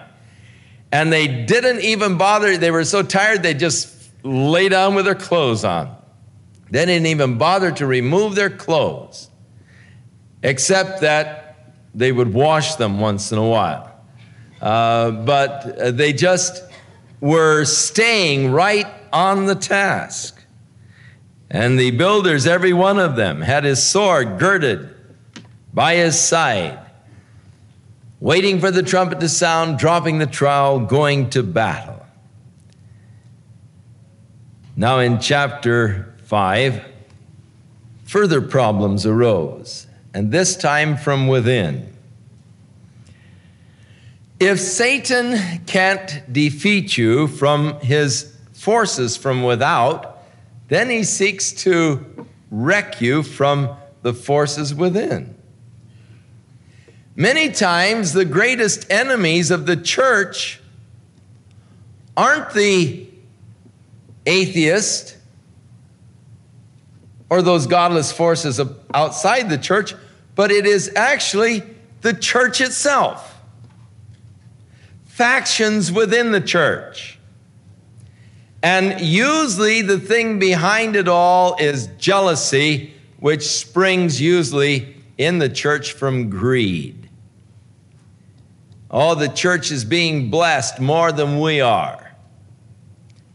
And 0.92 1.12
they 1.12 1.26
didn't 1.26 1.80
even 1.80 2.18
bother, 2.18 2.56
they 2.56 2.71
were 2.71 2.85
so 2.85 3.02
tired 3.02 3.42
they 3.42 3.54
just 3.54 3.94
lay 4.23 4.68
down 4.68 4.94
with 4.94 5.04
their 5.04 5.14
clothes 5.14 5.64
on. 5.64 5.94
They 6.71 6.87
didn't 6.87 7.06
even 7.06 7.38
bother 7.38 7.71
to 7.73 7.87
remove 7.87 8.35
their 8.35 8.50
clothes, 8.50 9.30
except 10.42 11.02
that 11.02 11.73
they 11.94 12.11
would 12.11 12.35
wash 12.35 12.75
them 12.75 13.00
once 13.00 13.33
in 13.33 13.38
a 13.38 13.47
while. 13.47 13.93
Uh, 14.61 15.11
but 15.11 15.96
they 15.96 16.12
just 16.12 16.62
were 17.20 17.64
staying 17.64 18.52
right 18.52 18.87
on 19.12 19.46
the 19.46 19.54
task. 19.54 20.44
And 21.50 21.78
the 21.78 21.92
builders, 21.92 22.46
every 22.46 22.73
one 22.73 22.99
of 22.99 23.16
them, 23.16 23.40
had 23.40 23.64
his 23.64 23.82
sword 23.82 24.38
girded 24.38 24.90
by 25.73 25.96
his 25.96 26.18
side, 26.18 26.78
waiting 28.20 28.61
for 28.61 28.70
the 28.70 28.82
trumpet 28.82 29.20
to 29.20 29.28
sound, 29.28 29.78
dropping 29.78 30.18
the 30.18 30.26
trowel, 30.26 30.80
going 30.80 31.30
to 31.30 31.42
battle. 31.42 32.04
Now, 34.76 34.99
in 34.99 35.20
chapter 35.20 36.14
5, 36.25 36.84
further 38.04 38.40
problems 38.40 39.06
arose, 39.06 39.87
and 40.12 40.32
this 40.32 40.56
time 40.56 40.96
from 40.96 41.28
within. 41.28 41.93
If 44.41 44.59
Satan 44.59 45.38
can't 45.67 46.23
defeat 46.33 46.99
you 46.99 47.29
from 47.29 47.79
his 47.81 48.37
forces 48.53 49.17
from 49.17 49.45
without, 49.45 50.23
then 50.69 50.91
he 50.91 51.05
seeks 51.05 51.53
to 51.53 52.26
wreck 52.50 53.00
you 53.00 53.23
from 53.23 53.76
the 54.03 54.12
forces 54.12 54.75
within. 54.75 55.37
Many 57.14 57.50
times, 57.50 58.12
the 58.12 58.25
greatest 58.25 58.91
enemies 58.91 59.53
of 59.53 59.67
the 59.67 59.76
church 59.76 60.61
aren't 62.17 62.53
the 62.55 63.09
atheist 64.26 65.17
or 67.31 67.41
those 67.41 67.69
godless 67.69 68.11
forces 68.11 68.61
outside 68.93 69.49
the 69.49 69.59
church, 69.59 69.95
but 70.35 70.50
it 70.50 70.67
is 70.67 70.91
actually 70.97 71.62
the 72.00 72.12
church 72.12 72.61
itself 72.61 73.34
factions 75.14 75.92
within 75.92 76.33
the 76.33 76.40
church. 76.40 77.21
And 78.64 79.00
usually 79.00 79.80
the 79.80 80.00
thing 80.00 80.40
behind 80.40 80.97
it 80.97 81.06
all 81.06 81.54
is 81.61 81.87
jealousy, 81.99 82.92
which 83.21 83.47
springs 83.47 84.21
usually 84.21 84.97
in 85.16 85.38
the 85.38 85.49
church 85.49 85.92
from 85.92 86.30
greed. 86.30 87.09
Oh, 88.90 89.14
the 89.14 89.28
church 89.28 89.71
is 89.71 89.85
being 89.85 90.30
blessed 90.30 90.80
more 90.80 91.12
than 91.12 91.38
we 91.38 91.61
are. 91.61 92.16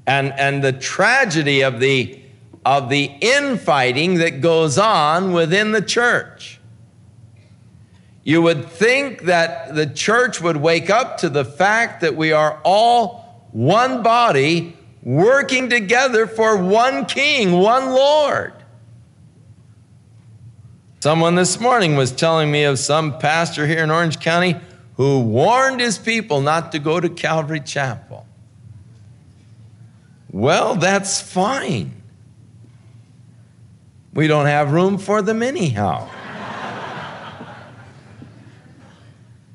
And, 0.05 0.33
and 0.33 0.61
the 0.61 0.73
tragedy 0.73 1.61
of 1.61 1.79
the, 1.79 2.21
of 2.65 2.89
the 2.89 3.05
infighting 3.21 4.15
that 4.15 4.41
goes 4.41 4.77
on 4.77 5.31
within 5.31 5.71
the 5.71 5.81
church. 5.81 6.58
You 8.29 8.43
would 8.43 8.69
think 8.69 9.23
that 9.23 9.73
the 9.73 9.87
church 9.87 10.39
would 10.39 10.57
wake 10.57 10.91
up 10.91 11.17
to 11.21 11.29
the 11.29 11.43
fact 11.43 12.01
that 12.01 12.15
we 12.15 12.31
are 12.31 12.61
all 12.63 13.47
one 13.51 14.03
body 14.03 14.77
working 15.01 15.67
together 15.67 16.27
for 16.27 16.55
one 16.55 17.07
king, 17.07 17.53
one 17.53 17.89
Lord. 17.89 18.53
Someone 20.99 21.33
this 21.33 21.59
morning 21.59 21.95
was 21.95 22.11
telling 22.11 22.51
me 22.51 22.65
of 22.65 22.77
some 22.77 23.17
pastor 23.17 23.65
here 23.65 23.83
in 23.83 23.89
Orange 23.89 24.19
County 24.19 24.55
who 24.97 25.21
warned 25.21 25.79
his 25.79 25.97
people 25.97 26.39
not 26.39 26.71
to 26.73 26.77
go 26.77 26.99
to 26.99 27.09
Calvary 27.09 27.61
Chapel. 27.61 28.27
Well, 30.29 30.75
that's 30.75 31.19
fine. 31.19 32.03
We 34.13 34.27
don't 34.27 34.45
have 34.45 34.71
room 34.71 34.99
for 34.99 35.23
them 35.23 35.41
anyhow. 35.41 36.11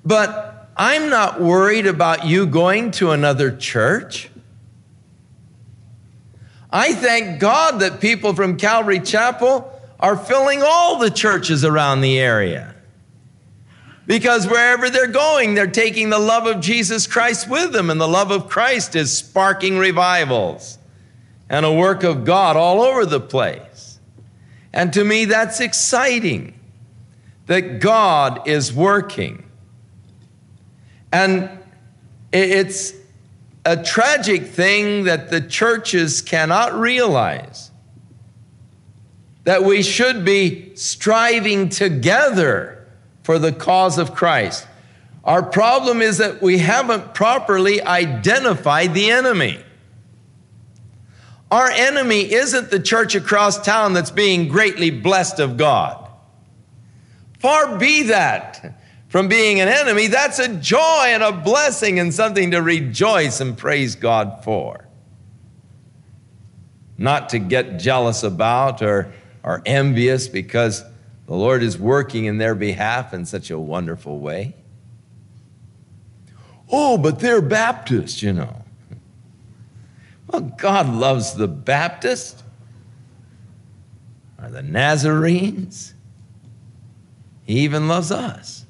But 0.05 0.69
I'm 0.77 1.09
not 1.09 1.41
worried 1.41 1.87
about 1.87 2.27
you 2.27 2.47
going 2.47 2.91
to 2.93 3.13
another 3.13 3.55
church. 3.57 4.29
I 6.71 6.93
thank 6.93 7.41
God 7.41 7.81
that 7.81 8.01
people 8.01 8.35
from 8.35 8.57
Calvary 8.57 8.99
Chapel 8.99 9.71
are 10.01 10.17
filling 10.17 10.63
all 10.63 10.99
the 10.99 11.11
churches 11.11 11.65
around 11.65 12.01
the 12.01 12.19
area. 12.19 12.75
Because 14.07 14.47
wherever 14.47 14.91
they're 14.91 15.07
going, 15.07 15.55
they're 15.55 15.67
taking 15.67 16.11
the 16.11 16.19
love 16.19 16.47
of 16.47 16.61
Jesus 16.61 17.07
Christ 17.07 17.49
with 17.49 17.73
them, 17.73 17.89
and 17.89 18.01
the 18.01 18.09
love 18.09 18.31
of 18.31 18.49
Christ 18.49 18.97
is 18.97 19.17
sparking 19.17 19.79
revivals 19.79 20.79
and 21.49 21.65
a 21.65 21.73
work 21.73 22.03
of 22.03 22.25
God 22.25 22.57
all 22.57 22.83
over 22.83 23.07
the 23.07 23.21
place. 23.21 23.99
And 24.73 24.93
to 24.93 25.05
me, 25.05 25.27
that's 25.27 25.61
exciting 25.61 26.59
that 27.47 27.79
God 27.79 28.47
is 28.49 28.73
working 28.73 29.44
And 31.15 31.49
it's 32.33 32.93
a 33.65 33.81
tragic 33.81 34.47
thing 34.47 35.05
that 35.05 35.31
the 35.31 35.41
churches 35.41 36.21
cannot 36.21 36.75
realize 36.75 37.71
that 39.45 39.63
we 39.63 39.81
should 39.85 40.25
be 40.25 40.75
striving 40.75 41.69
together 41.69 42.85
for 43.23 43.39
the 43.39 43.53
cause 43.53 43.97
of 43.97 44.13
Christ. 44.13 44.67
Our 45.23 45.45
problem 45.45 46.03
is 46.03 46.19
that 46.19 46.43
we 46.43 46.59
haven't 46.59 47.15
properly 47.15 47.81
identified 47.81 48.93
the 48.93 49.13
enemy. 49.13 49.61
Our 51.49 51.71
enemy 51.71 52.33
isn't 52.33 52.73
the 52.73 52.81
church 52.81 53.15
across 53.15 53.65
town 53.65 53.93
that's 53.93 54.11
being 54.11 54.49
greatly 54.49 54.91
blessed 54.91 55.39
of 55.39 55.59
God. 55.59 56.09
Far 57.39 57.79
be 57.79 58.03
that 58.05 58.81
from 59.15 59.29
being 59.29 59.61
an 59.61 59.69
enemy. 59.69 60.09
That's 60.09 60.41
a 60.41 60.49
joy 60.49 61.05
and 61.07 61.23
a 61.23 61.31
blessing 61.31 62.01
and 62.01 62.13
something 62.13 62.51
to 62.51 62.61
rejoice 62.61 63.41
and 63.41 63.57
praise 63.57 63.95
God 63.95 64.43
for. 64.43 64.89
Not 66.99 67.29
to 67.29 67.39
get 67.39 67.79
jealous 67.79 68.25
about 68.25 68.83
or, 68.83 69.13
or 69.45 69.63
envious 69.67 70.27
because 70.27 70.83
the 71.29 71.35
Lord 71.35 71.63
is 71.63 71.79
working 71.79 72.25
in 72.25 72.39
their 72.39 72.57
behalf 72.57 73.15
in 73.15 73.25
such 73.25 73.53
a 73.53 73.57
wonderful 73.57 74.19
way. 74.19 74.57
Oh, 76.69 76.99
but 76.99 77.21
they're 77.21 77.41
Baptists, 77.41 78.21
you 78.21 78.33
know. 78.33 78.65
Well, 80.27 80.41
God 80.41 80.93
loves 80.93 81.35
the 81.35 81.47
Baptist 81.47 82.43
or 84.43 84.51
the 84.51 84.65
Nazarenes. 84.65 85.95
He 87.45 87.61
even 87.61 87.87
loves 87.87 88.11
us. 88.11 88.64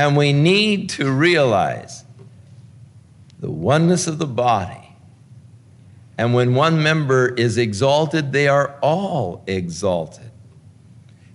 And 0.00 0.16
we 0.16 0.32
need 0.32 0.88
to 0.90 1.12
realize 1.12 2.04
the 3.38 3.50
oneness 3.50 4.06
of 4.06 4.16
the 4.16 4.26
body. 4.26 4.96
And 6.16 6.32
when 6.32 6.54
one 6.54 6.82
member 6.82 7.28
is 7.28 7.58
exalted, 7.58 8.32
they 8.32 8.48
are 8.48 8.78
all 8.80 9.44
exalted. 9.46 10.30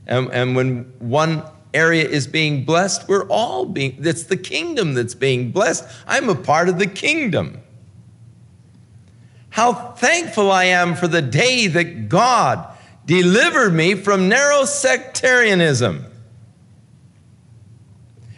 And, 0.07 0.31
and 0.31 0.55
when 0.55 0.91
one 0.97 1.43
area 1.75 2.09
is 2.09 2.25
being 2.25 2.65
blessed, 2.65 3.07
we're 3.07 3.27
all 3.27 3.67
being, 3.67 3.97
it's 3.99 4.23
the 4.23 4.35
kingdom 4.35 4.95
that's 4.95 5.13
being 5.13 5.51
blessed. 5.51 5.83
I'm 6.07 6.27
a 6.27 6.33
part 6.33 6.67
of 6.67 6.79
the 6.79 6.87
kingdom. 6.87 7.61
How 9.51 9.73
thankful 9.73 10.51
I 10.51 10.63
am 10.63 10.95
for 10.95 11.07
the 11.07 11.21
day 11.21 11.67
that 11.67 12.09
God 12.09 12.67
delivered 13.05 13.75
me 13.75 13.93
from 13.93 14.27
narrow 14.27 14.65
sectarianism 14.65 16.07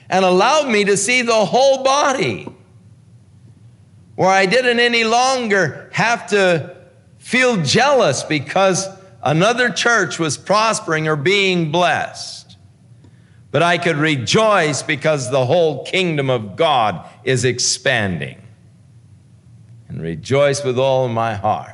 and 0.09 0.23
allowed 0.23 0.69
me 0.69 0.85
to 0.85 0.97
see 0.97 1.21
the 1.21 1.45
whole 1.45 1.83
body, 1.83 2.47
where 4.15 4.29
I 4.29 4.45
didn't 4.45 4.79
any 4.79 5.03
longer 5.03 5.89
have 5.93 6.27
to 6.27 6.75
feel 7.17 7.61
jealous 7.63 8.23
because 8.23 8.87
another 9.21 9.69
church 9.69 10.17
was 10.17 10.37
prospering 10.37 11.07
or 11.07 11.15
being 11.15 11.71
blessed. 11.71 12.57
But 13.51 13.63
I 13.63 13.77
could 13.77 13.97
rejoice 13.97 14.83
because 14.83 15.31
the 15.31 15.45
whole 15.45 15.85
kingdom 15.85 16.29
of 16.29 16.55
God 16.55 17.09
is 17.23 17.45
expanding 17.45 18.41
and 19.87 20.01
rejoice 20.01 20.63
with 20.63 20.77
all 20.77 21.07
my 21.07 21.35
heart. 21.35 21.73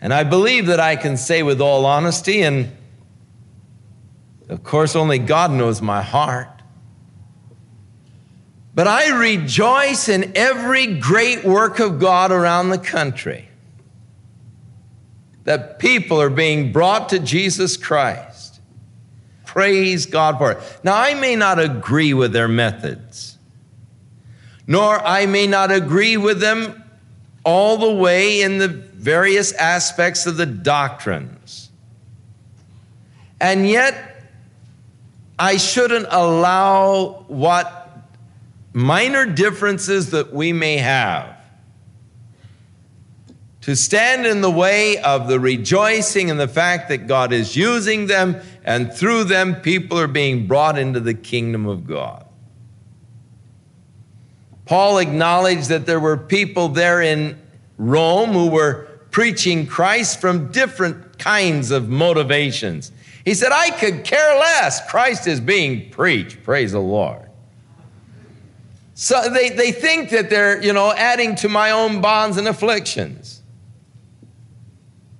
And 0.00 0.12
I 0.12 0.24
believe 0.24 0.66
that 0.66 0.80
I 0.80 0.96
can 0.96 1.16
say 1.16 1.42
with 1.42 1.60
all 1.60 1.86
honesty, 1.86 2.42
and 2.42 2.72
of 4.52 4.62
course, 4.62 4.94
only 4.94 5.18
God 5.18 5.50
knows 5.50 5.82
my 5.82 6.02
heart. 6.02 6.48
But 8.74 8.86
I 8.86 9.18
rejoice 9.18 10.08
in 10.08 10.32
every 10.34 10.86
great 10.98 11.44
work 11.44 11.78
of 11.78 11.98
God 11.98 12.32
around 12.32 12.70
the 12.70 12.78
country. 12.78 13.48
That 15.44 15.78
people 15.78 16.20
are 16.20 16.30
being 16.30 16.72
brought 16.72 17.08
to 17.10 17.18
Jesus 17.18 17.76
Christ. 17.76 18.60
Praise 19.44 20.06
God 20.06 20.38
for 20.38 20.52
it. 20.52 20.80
Now, 20.82 20.96
I 20.96 21.14
may 21.14 21.36
not 21.36 21.58
agree 21.58 22.14
with 22.14 22.32
their 22.32 22.48
methods 22.48 23.32
nor 24.66 25.04
I 25.04 25.26
may 25.26 25.46
not 25.46 25.72
agree 25.72 26.16
with 26.16 26.40
them 26.40 26.82
all 27.44 27.76
the 27.76 27.92
way 27.92 28.42
in 28.42 28.58
the 28.58 28.68
various 28.68 29.52
aspects 29.52 30.26
of 30.26 30.36
the 30.36 30.46
doctrines. 30.46 31.70
And 33.40 33.68
yet, 33.68 34.11
I 35.38 35.56
shouldn't 35.56 36.06
allow 36.10 37.24
what 37.28 37.78
minor 38.72 39.26
differences 39.26 40.10
that 40.10 40.32
we 40.32 40.52
may 40.52 40.78
have 40.78 41.36
to 43.62 43.76
stand 43.76 44.26
in 44.26 44.40
the 44.40 44.50
way 44.50 44.98
of 44.98 45.28
the 45.28 45.38
rejoicing 45.38 46.30
and 46.30 46.38
the 46.38 46.48
fact 46.48 46.88
that 46.88 47.06
God 47.06 47.32
is 47.32 47.56
using 47.56 48.06
them, 48.06 48.40
and 48.64 48.92
through 48.92 49.24
them, 49.24 49.54
people 49.56 49.98
are 49.98 50.08
being 50.08 50.48
brought 50.48 50.76
into 50.76 50.98
the 50.98 51.14
kingdom 51.14 51.66
of 51.66 51.86
God. 51.86 52.26
Paul 54.64 54.98
acknowledged 54.98 55.68
that 55.68 55.86
there 55.86 56.00
were 56.00 56.16
people 56.16 56.68
there 56.68 57.00
in 57.00 57.40
Rome 57.78 58.30
who 58.30 58.48
were 58.48 58.88
preaching 59.12 59.66
Christ 59.66 60.20
from 60.20 60.50
different 60.50 61.18
kinds 61.18 61.70
of 61.70 61.88
motivations. 61.88 62.90
He 63.24 63.34
said, 63.34 63.52
I 63.52 63.70
could 63.70 64.04
care 64.04 64.38
less. 64.38 64.84
Christ 64.90 65.26
is 65.26 65.40
being 65.40 65.90
preached. 65.90 66.42
Praise 66.42 66.72
the 66.72 66.80
Lord. 66.80 67.28
So 68.94 69.28
they, 69.30 69.50
they 69.50 69.72
think 69.72 70.10
that 70.10 70.28
they're, 70.28 70.62
you 70.62 70.72
know, 70.72 70.92
adding 70.92 71.34
to 71.36 71.48
my 71.48 71.70
own 71.70 72.00
bonds 72.00 72.36
and 72.36 72.48
afflictions. 72.48 73.42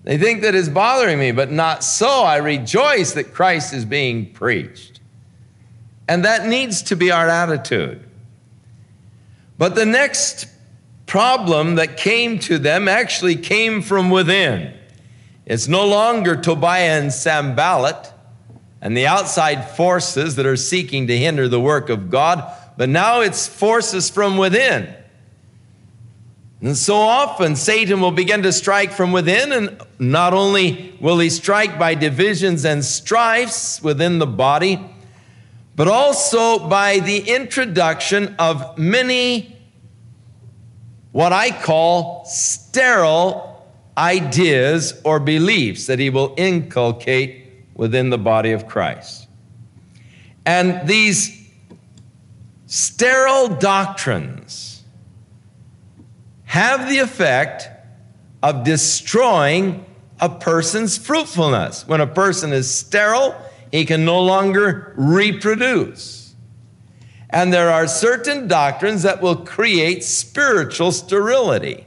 They 0.04 0.18
think 0.18 0.42
that 0.42 0.54
it's 0.54 0.68
bothering 0.68 1.18
me, 1.18 1.30
but 1.30 1.50
not 1.50 1.84
so. 1.84 2.22
I 2.22 2.36
rejoice 2.38 3.12
that 3.12 3.32
Christ 3.32 3.72
is 3.72 3.84
being 3.84 4.32
preached. 4.32 5.00
And 6.08 6.24
that 6.24 6.46
needs 6.46 6.82
to 6.82 6.96
be 6.96 7.12
our 7.12 7.28
attitude. 7.28 8.04
But 9.58 9.76
the 9.76 9.86
next 9.86 10.46
problem 11.06 11.76
that 11.76 11.96
came 11.96 12.38
to 12.40 12.58
them 12.58 12.88
actually 12.88 13.36
came 13.36 13.80
from 13.80 14.10
within. 14.10 14.74
It's 15.44 15.68
no 15.68 15.86
longer 15.86 16.36
Tobiah 16.36 17.00
and 17.00 17.12
Sanballat 17.12 18.12
and 18.80 18.96
the 18.96 19.06
outside 19.06 19.70
forces 19.70 20.36
that 20.36 20.46
are 20.46 20.56
seeking 20.56 21.06
to 21.06 21.16
hinder 21.16 21.48
the 21.48 21.60
work 21.60 21.88
of 21.88 22.10
God, 22.10 22.44
but 22.76 22.88
now 22.88 23.20
it's 23.20 23.46
forces 23.46 24.10
from 24.10 24.36
within. 24.36 24.94
And 26.60 26.76
so 26.76 26.94
often 26.96 27.56
Satan 27.56 28.00
will 28.00 28.12
begin 28.12 28.42
to 28.44 28.52
strike 28.52 28.92
from 28.92 29.10
within, 29.10 29.52
and 29.52 29.80
not 29.98 30.32
only 30.32 30.96
will 31.00 31.18
he 31.18 31.28
strike 31.28 31.76
by 31.76 31.96
divisions 31.96 32.64
and 32.64 32.84
strifes 32.84 33.82
within 33.82 34.20
the 34.20 34.26
body, 34.26 34.80
but 35.74 35.88
also 35.88 36.68
by 36.68 37.00
the 37.00 37.18
introduction 37.18 38.36
of 38.38 38.78
many 38.78 39.56
what 41.10 41.32
I 41.32 41.50
call 41.50 42.24
sterile 42.26 43.51
ideas 43.96 45.00
or 45.04 45.20
beliefs 45.20 45.86
that 45.86 45.98
he 45.98 46.10
will 46.10 46.34
inculcate 46.36 47.46
within 47.74 48.10
the 48.10 48.18
body 48.18 48.52
of 48.52 48.66
Christ. 48.66 49.28
And 50.44 50.86
these 50.88 51.50
sterile 52.66 53.48
doctrines 53.48 54.82
have 56.44 56.88
the 56.88 56.98
effect 56.98 57.68
of 58.42 58.64
destroying 58.64 59.84
a 60.20 60.28
person's 60.28 60.98
fruitfulness. 60.98 61.86
When 61.86 62.00
a 62.00 62.06
person 62.06 62.52
is 62.52 62.72
sterile, 62.72 63.34
he 63.70 63.84
can 63.84 64.04
no 64.04 64.22
longer 64.22 64.94
reproduce. 64.96 66.34
And 67.30 67.52
there 67.52 67.70
are 67.70 67.86
certain 67.86 68.46
doctrines 68.46 69.02
that 69.02 69.22
will 69.22 69.36
create 69.36 70.04
spiritual 70.04 70.92
sterility. 70.92 71.86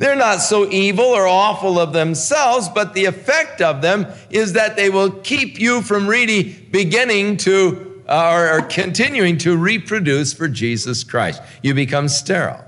They're 0.00 0.16
not 0.16 0.40
so 0.40 0.66
evil 0.70 1.04
or 1.04 1.26
awful 1.26 1.78
of 1.78 1.92
themselves, 1.92 2.70
but 2.70 2.94
the 2.94 3.04
effect 3.04 3.60
of 3.60 3.82
them 3.82 4.06
is 4.30 4.54
that 4.54 4.74
they 4.74 4.88
will 4.88 5.10
keep 5.10 5.60
you 5.60 5.82
from 5.82 6.06
really 6.06 6.54
beginning 6.70 7.36
to 7.38 8.02
uh, 8.08 8.30
or, 8.32 8.58
or 8.58 8.62
continuing 8.62 9.36
to 9.36 9.58
reproduce 9.58 10.32
for 10.32 10.48
Jesus 10.48 11.04
Christ. 11.04 11.42
You 11.62 11.74
become 11.74 12.08
sterile. 12.08 12.64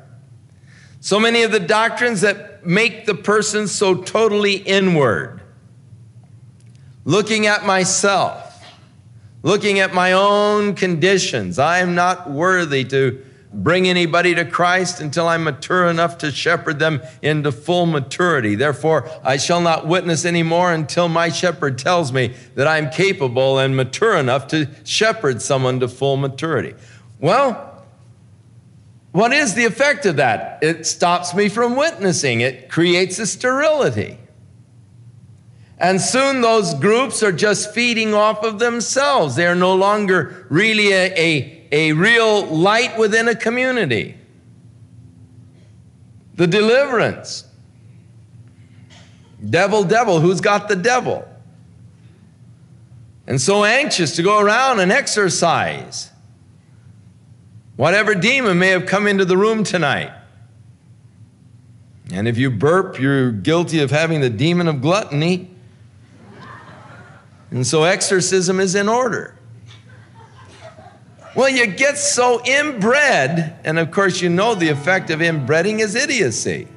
So 1.00 1.18
many 1.18 1.42
of 1.42 1.52
the 1.52 1.58
doctrines 1.58 2.20
that 2.20 2.66
make 2.66 3.06
the 3.06 3.14
person 3.14 3.66
so 3.66 3.94
totally 3.94 4.56
inward 4.56 5.40
looking 7.06 7.46
at 7.46 7.64
myself, 7.64 8.62
looking 9.42 9.78
at 9.78 9.94
my 9.94 10.12
own 10.12 10.74
conditions. 10.74 11.58
I 11.58 11.78
am 11.78 11.94
not 11.94 12.30
worthy 12.30 12.84
to 12.84 13.24
bring 13.52 13.88
anybody 13.88 14.34
to 14.34 14.44
Christ 14.44 15.00
until 15.00 15.28
I'm 15.28 15.44
mature 15.44 15.86
enough 15.86 16.18
to 16.18 16.30
shepherd 16.30 16.78
them 16.78 17.02
into 17.20 17.52
full 17.52 17.86
maturity. 17.86 18.54
Therefore, 18.54 19.08
I 19.22 19.36
shall 19.36 19.60
not 19.60 19.86
witness 19.86 20.24
anymore 20.24 20.72
until 20.72 21.08
my 21.08 21.28
shepherd 21.28 21.78
tells 21.78 22.12
me 22.12 22.34
that 22.54 22.66
I'm 22.66 22.90
capable 22.90 23.58
and 23.58 23.76
mature 23.76 24.16
enough 24.16 24.46
to 24.48 24.68
shepherd 24.84 25.42
someone 25.42 25.80
to 25.80 25.88
full 25.88 26.16
maturity. 26.16 26.74
Well, 27.20 27.84
what 29.12 29.32
is 29.32 29.54
the 29.54 29.66
effect 29.66 30.06
of 30.06 30.16
that? 30.16 30.58
It 30.62 30.86
stops 30.86 31.34
me 31.34 31.48
from 31.48 31.76
witnessing, 31.76 32.40
it 32.40 32.70
creates 32.70 33.18
a 33.18 33.26
sterility. 33.26 34.18
And 35.78 36.00
soon 36.00 36.42
those 36.42 36.74
groups 36.74 37.24
are 37.24 37.32
just 37.32 37.74
feeding 37.74 38.14
off 38.14 38.44
of 38.44 38.60
themselves. 38.60 39.34
They 39.34 39.48
are 39.48 39.56
no 39.56 39.74
longer 39.74 40.46
really 40.48 40.92
a, 40.92 41.12
a, 41.18 41.62
a 41.72 41.92
real 41.94 42.44
light 42.44 42.98
within 42.98 43.26
a 43.28 43.35
community. 43.35 44.18
The 46.35 46.46
deliverance. 46.46 47.44
Devil, 49.48 49.85
devil, 49.85 50.20
who's 50.20 50.40
got 50.40 50.68
the 50.68 50.76
devil? 50.76 51.26
And 53.26 53.40
so 53.40 53.64
anxious 53.64 54.16
to 54.16 54.22
go 54.22 54.38
around 54.38 54.80
and 54.80 54.92
exorcise. 54.92 56.11
Whatever 57.76 58.14
demon 58.14 58.58
may 58.58 58.68
have 58.68 58.87
come 58.87 59.06
into 59.06 59.24
the 59.24 59.37
room 59.37 59.64
tonight. 59.64 60.12
And 62.12 62.28
if 62.28 62.37
you 62.37 62.50
burp, 62.50 63.00
you're 63.00 63.32
guilty 63.32 63.80
of 63.80 63.90
having 63.90 64.20
the 64.20 64.28
demon 64.28 64.68
of 64.68 64.82
gluttony. 64.82 65.50
And 67.50 67.66
so 67.66 67.85
exorcism 67.85 68.61
is 68.61 68.74
in 68.74 68.88
order. 68.88 69.38
Well, 71.34 71.48
you 71.48 71.66
get 71.66 71.96
so 71.96 72.44
inbred, 72.44 73.56
and 73.64 73.78
of 73.78 73.90
course, 73.90 74.20
you 74.20 74.28
know 74.28 74.54
the 74.54 74.68
effect 74.68 75.08
of 75.08 75.22
inbreeding 75.22 75.80
is 75.80 75.94
idiocy. 75.94 76.68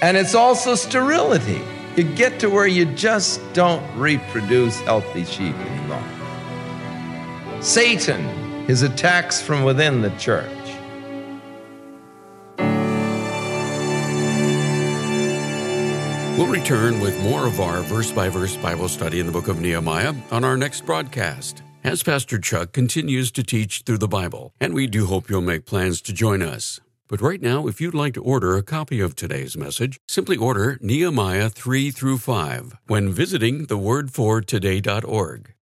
And 0.00 0.16
it's 0.16 0.36
also 0.36 0.76
sterility. 0.76 1.60
You 1.96 2.04
get 2.04 2.38
to 2.40 2.48
where 2.48 2.68
you 2.68 2.86
just 2.86 3.40
don't 3.52 3.82
reproduce 3.98 4.80
healthy 4.80 5.24
sheep 5.24 5.56
anymore. 5.56 6.02
Satan, 7.60 8.66
his 8.66 8.82
attacks 8.82 9.42
from 9.42 9.64
within 9.64 10.00
the 10.00 10.10
church. 10.10 10.48
We'll 16.38 16.46
return 16.46 17.00
with 17.00 17.20
more 17.22 17.46
of 17.46 17.60
our 17.60 17.82
verse 17.82 18.12
by 18.12 18.28
verse 18.28 18.56
Bible 18.56 18.88
study 18.88 19.18
in 19.18 19.26
the 19.26 19.32
book 19.32 19.48
of 19.48 19.60
Nehemiah 19.60 20.14
on 20.30 20.44
our 20.44 20.56
next 20.56 20.86
broadcast 20.86 21.62
as 21.84 22.02
Pastor 22.02 22.38
Chuck 22.38 22.72
continues 22.72 23.30
to 23.32 23.42
teach 23.42 23.82
through 23.82 23.98
the 23.98 24.08
Bible, 24.08 24.54
and 24.60 24.72
we 24.72 24.86
do 24.86 25.06
hope 25.06 25.28
you'll 25.28 25.40
make 25.40 25.66
plans 25.66 26.00
to 26.02 26.12
join 26.12 26.42
us. 26.42 26.80
But 27.08 27.20
right 27.20 27.42
now, 27.42 27.66
if 27.66 27.80
you'd 27.80 27.94
like 27.94 28.14
to 28.14 28.22
order 28.22 28.56
a 28.56 28.62
copy 28.62 29.00
of 29.00 29.16
today's 29.16 29.56
message, 29.56 29.98
simply 30.08 30.36
order 30.36 30.78
Nehemiah 30.80 31.50
3 31.50 31.90
through 31.90 32.18
5 32.18 32.76
when 32.86 33.12
visiting 33.12 33.66
thewordfortoday.org. 33.66 35.54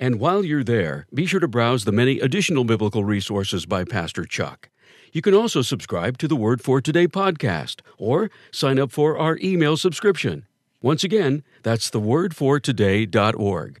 And 0.00 0.18
while 0.20 0.44
you're 0.44 0.64
there, 0.64 1.06
be 1.12 1.26
sure 1.26 1.40
to 1.40 1.48
browse 1.48 1.84
the 1.84 1.92
many 1.92 2.18
additional 2.20 2.64
biblical 2.64 3.04
resources 3.04 3.66
by 3.66 3.84
Pastor 3.84 4.24
Chuck. 4.24 4.70
You 5.12 5.22
can 5.22 5.34
also 5.34 5.62
subscribe 5.62 6.18
to 6.18 6.28
the 6.28 6.36
Word 6.36 6.62
for 6.62 6.80
Today 6.80 7.06
podcast 7.06 7.80
or 7.96 8.30
sign 8.52 8.78
up 8.78 8.90
for 8.90 9.18
our 9.18 9.38
email 9.42 9.76
subscription. 9.76 10.46
Once 10.80 11.04
again, 11.04 11.42
that's 11.62 11.90
thewordfortoday.org. 11.90 13.80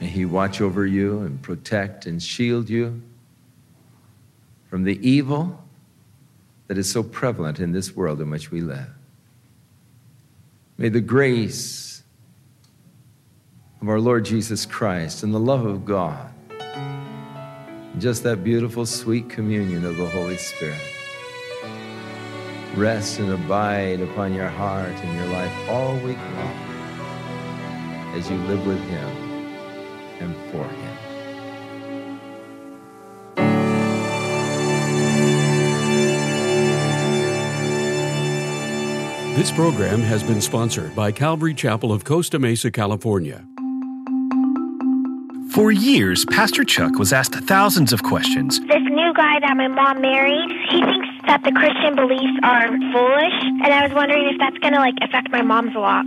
May 0.00 0.06
He 0.06 0.24
watch 0.24 0.60
over 0.60 0.86
you 0.86 1.20
and 1.20 1.40
protect 1.42 2.06
and 2.06 2.22
shield 2.22 2.68
you 2.68 3.02
from 4.68 4.84
the 4.84 4.98
evil 5.06 5.62
that 6.68 6.78
is 6.78 6.90
so 6.90 7.02
prevalent 7.02 7.58
in 7.58 7.72
this 7.72 7.96
world 7.96 8.20
in 8.20 8.30
which 8.30 8.50
we 8.50 8.60
live. 8.60 8.88
May 10.76 10.90
the 10.90 11.00
grace 11.00 12.02
of 13.80 13.88
our 13.88 14.00
Lord 14.00 14.24
Jesus 14.24 14.66
Christ 14.66 15.22
and 15.22 15.34
the 15.34 15.40
love 15.40 15.64
of 15.64 15.84
God, 15.84 16.32
and 16.60 18.00
just 18.00 18.22
that 18.24 18.44
beautiful, 18.44 18.86
sweet 18.86 19.28
communion 19.28 19.84
of 19.84 19.96
the 19.96 20.08
Holy 20.08 20.36
Spirit 20.36 20.80
rest 22.76 23.18
and 23.18 23.32
abide 23.32 24.00
upon 24.00 24.32
your 24.32 24.48
heart 24.48 24.92
and 24.92 25.16
your 25.16 25.26
life 25.26 25.68
all 25.68 25.94
week 25.96 26.18
long 26.18 26.52
as 28.14 28.30
you 28.30 28.36
live 28.44 28.64
with 28.66 28.80
Him 28.88 29.27
and 30.20 30.34
for 30.50 30.64
Him. 30.64 30.98
This 39.38 39.52
program 39.52 40.00
has 40.00 40.24
been 40.24 40.40
sponsored 40.40 40.96
by 40.96 41.12
Calvary 41.12 41.54
Chapel 41.54 41.92
of 41.92 42.02
Costa 42.04 42.40
Mesa, 42.40 42.72
California. 42.72 43.46
For 45.52 45.70
years, 45.70 46.24
Pastor 46.24 46.64
Chuck 46.64 46.98
was 46.98 47.12
asked 47.12 47.34
thousands 47.34 47.92
of 47.92 48.02
questions. 48.02 48.58
This 48.60 48.82
new 48.82 49.12
guy 49.14 49.38
that 49.40 49.56
my 49.56 49.68
mom 49.68 50.00
married, 50.00 50.50
he 50.70 50.82
thinks 50.82 51.08
that 51.26 51.42
the 51.44 51.52
Christian 51.52 51.94
beliefs 51.94 52.38
are 52.42 52.66
foolish, 52.66 53.38
and 53.62 53.72
I 53.72 53.86
was 53.86 53.94
wondering 53.94 54.26
if 54.26 54.38
that's 54.38 54.58
going 54.58 54.74
to 54.74 54.80
like 54.80 54.94
affect 55.02 55.30
my 55.30 55.42
mom's 55.42 55.74
walk. 55.74 56.06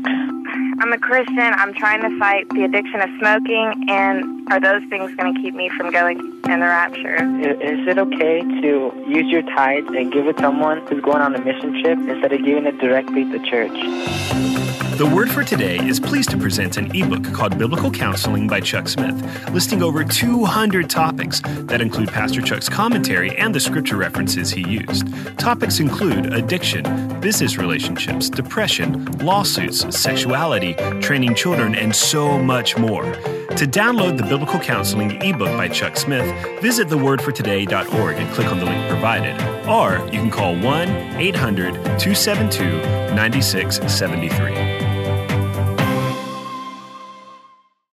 I'm 0.82 0.94
a 0.94 0.98
Christian. 0.98 1.38
I'm 1.38 1.76
trying 1.76 2.02
to 2.02 2.18
fight 2.18 2.50
the 2.50 2.64
addiction 2.64 3.02
of 3.02 3.10
smoking, 3.20 3.86
and 3.88 4.52
are 4.52 4.60
those 4.60 4.82
things 4.90 5.14
going 5.16 5.32
to 5.32 5.40
keep 5.40 5.54
me 5.54 5.70
from 5.78 5.92
going 5.92 6.18
in 6.18 6.60
the 6.60 6.66
rapture? 6.66 7.18
Is 7.18 7.88
it 7.88 8.00
okay 8.00 8.42
to 8.42 9.06
use 9.08 9.32
your 9.32 9.44
tithe 9.44 9.86
and 9.90 10.12
give 10.12 10.26
it 10.26 10.38
to 10.38 10.42
someone 10.42 10.84
who's 10.88 11.04
going 11.04 11.22
on 11.22 11.36
a 11.36 11.40
mission 11.40 11.84
trip 11.84 12.00
instead 12.00 12.34
of 12.34 12.44
giving 12.44 12.66
it 12.66 12.80
directly 12.80 13.26
to 13.26 13.38
church? 13.48 14.51
The 15.02 15.08
Word 15.08 15.32
for 15.32 15.44
Today 15.44 15.80
is 15.80 16.00
pleased 16.00 16.30
to 16.30 16.38
present 16.38 16.78
an 16.78 16.96
ebook 16.96 17.34
called 17.34 17.58
Biblical 17.58 17.90
Counseling 17.90 18.48
by 18.48 18.60
Chuck 18.60 18.88
Smith, 18.88 19.20
listing 19.50 19.82
over 19.82 20.04
200 20.04 20.92
topics 20.92 21.42
that 21.42 21.82
include 21.82 22.10
Pastor 22.10 22.40
Chuck's 22.40 22.70
commentary 22.70 23.36
and 23.36 23.56
the 23.56 23.60
scripture 23.60 23.98
references 23.98 24.52
he 24.52 24.62
used. 24.62 25.08
Topics 25.40 25.80
include 25.80 26.32
addiction, 26.36 26.84
business 27.20 27.58
relationships, 27.58 28.30
depression, 28.30 29.04
lawsuits, 29.18 29.80
sexuality, 30.00 30.76
training 31.02 31.34
children, 31.34 31.74
and 31.74 31.96
so 31.96 32.38
much 32.38 32.78
more. 32.78 33.02
To 33.02 33.66
download 33.66 34.18
the 34.18 34.24
Biblical 34.24 34.60
Counseling 34.60 35.20
ebook 35.24 35.58
by 35.58 35.68
Chuck 35.68 35.98
Smith, 35.98 36.32
visit 36.62 36.90
thewordfortoday.org 36.90 38.18
and 38.18 38.34
click 38.36 38.52
on 38.52 38.60
the 38.60 38.66
link 38.66 38.88
provided. 38.88 39.34
Or 39.68 39.98
you 40.14 40.22
can 40.22 40.30
call 40.30 40.54
1 40.54 40.90
800 41.18 41.74
272 41.74 42.64
9673. 43.16 44.81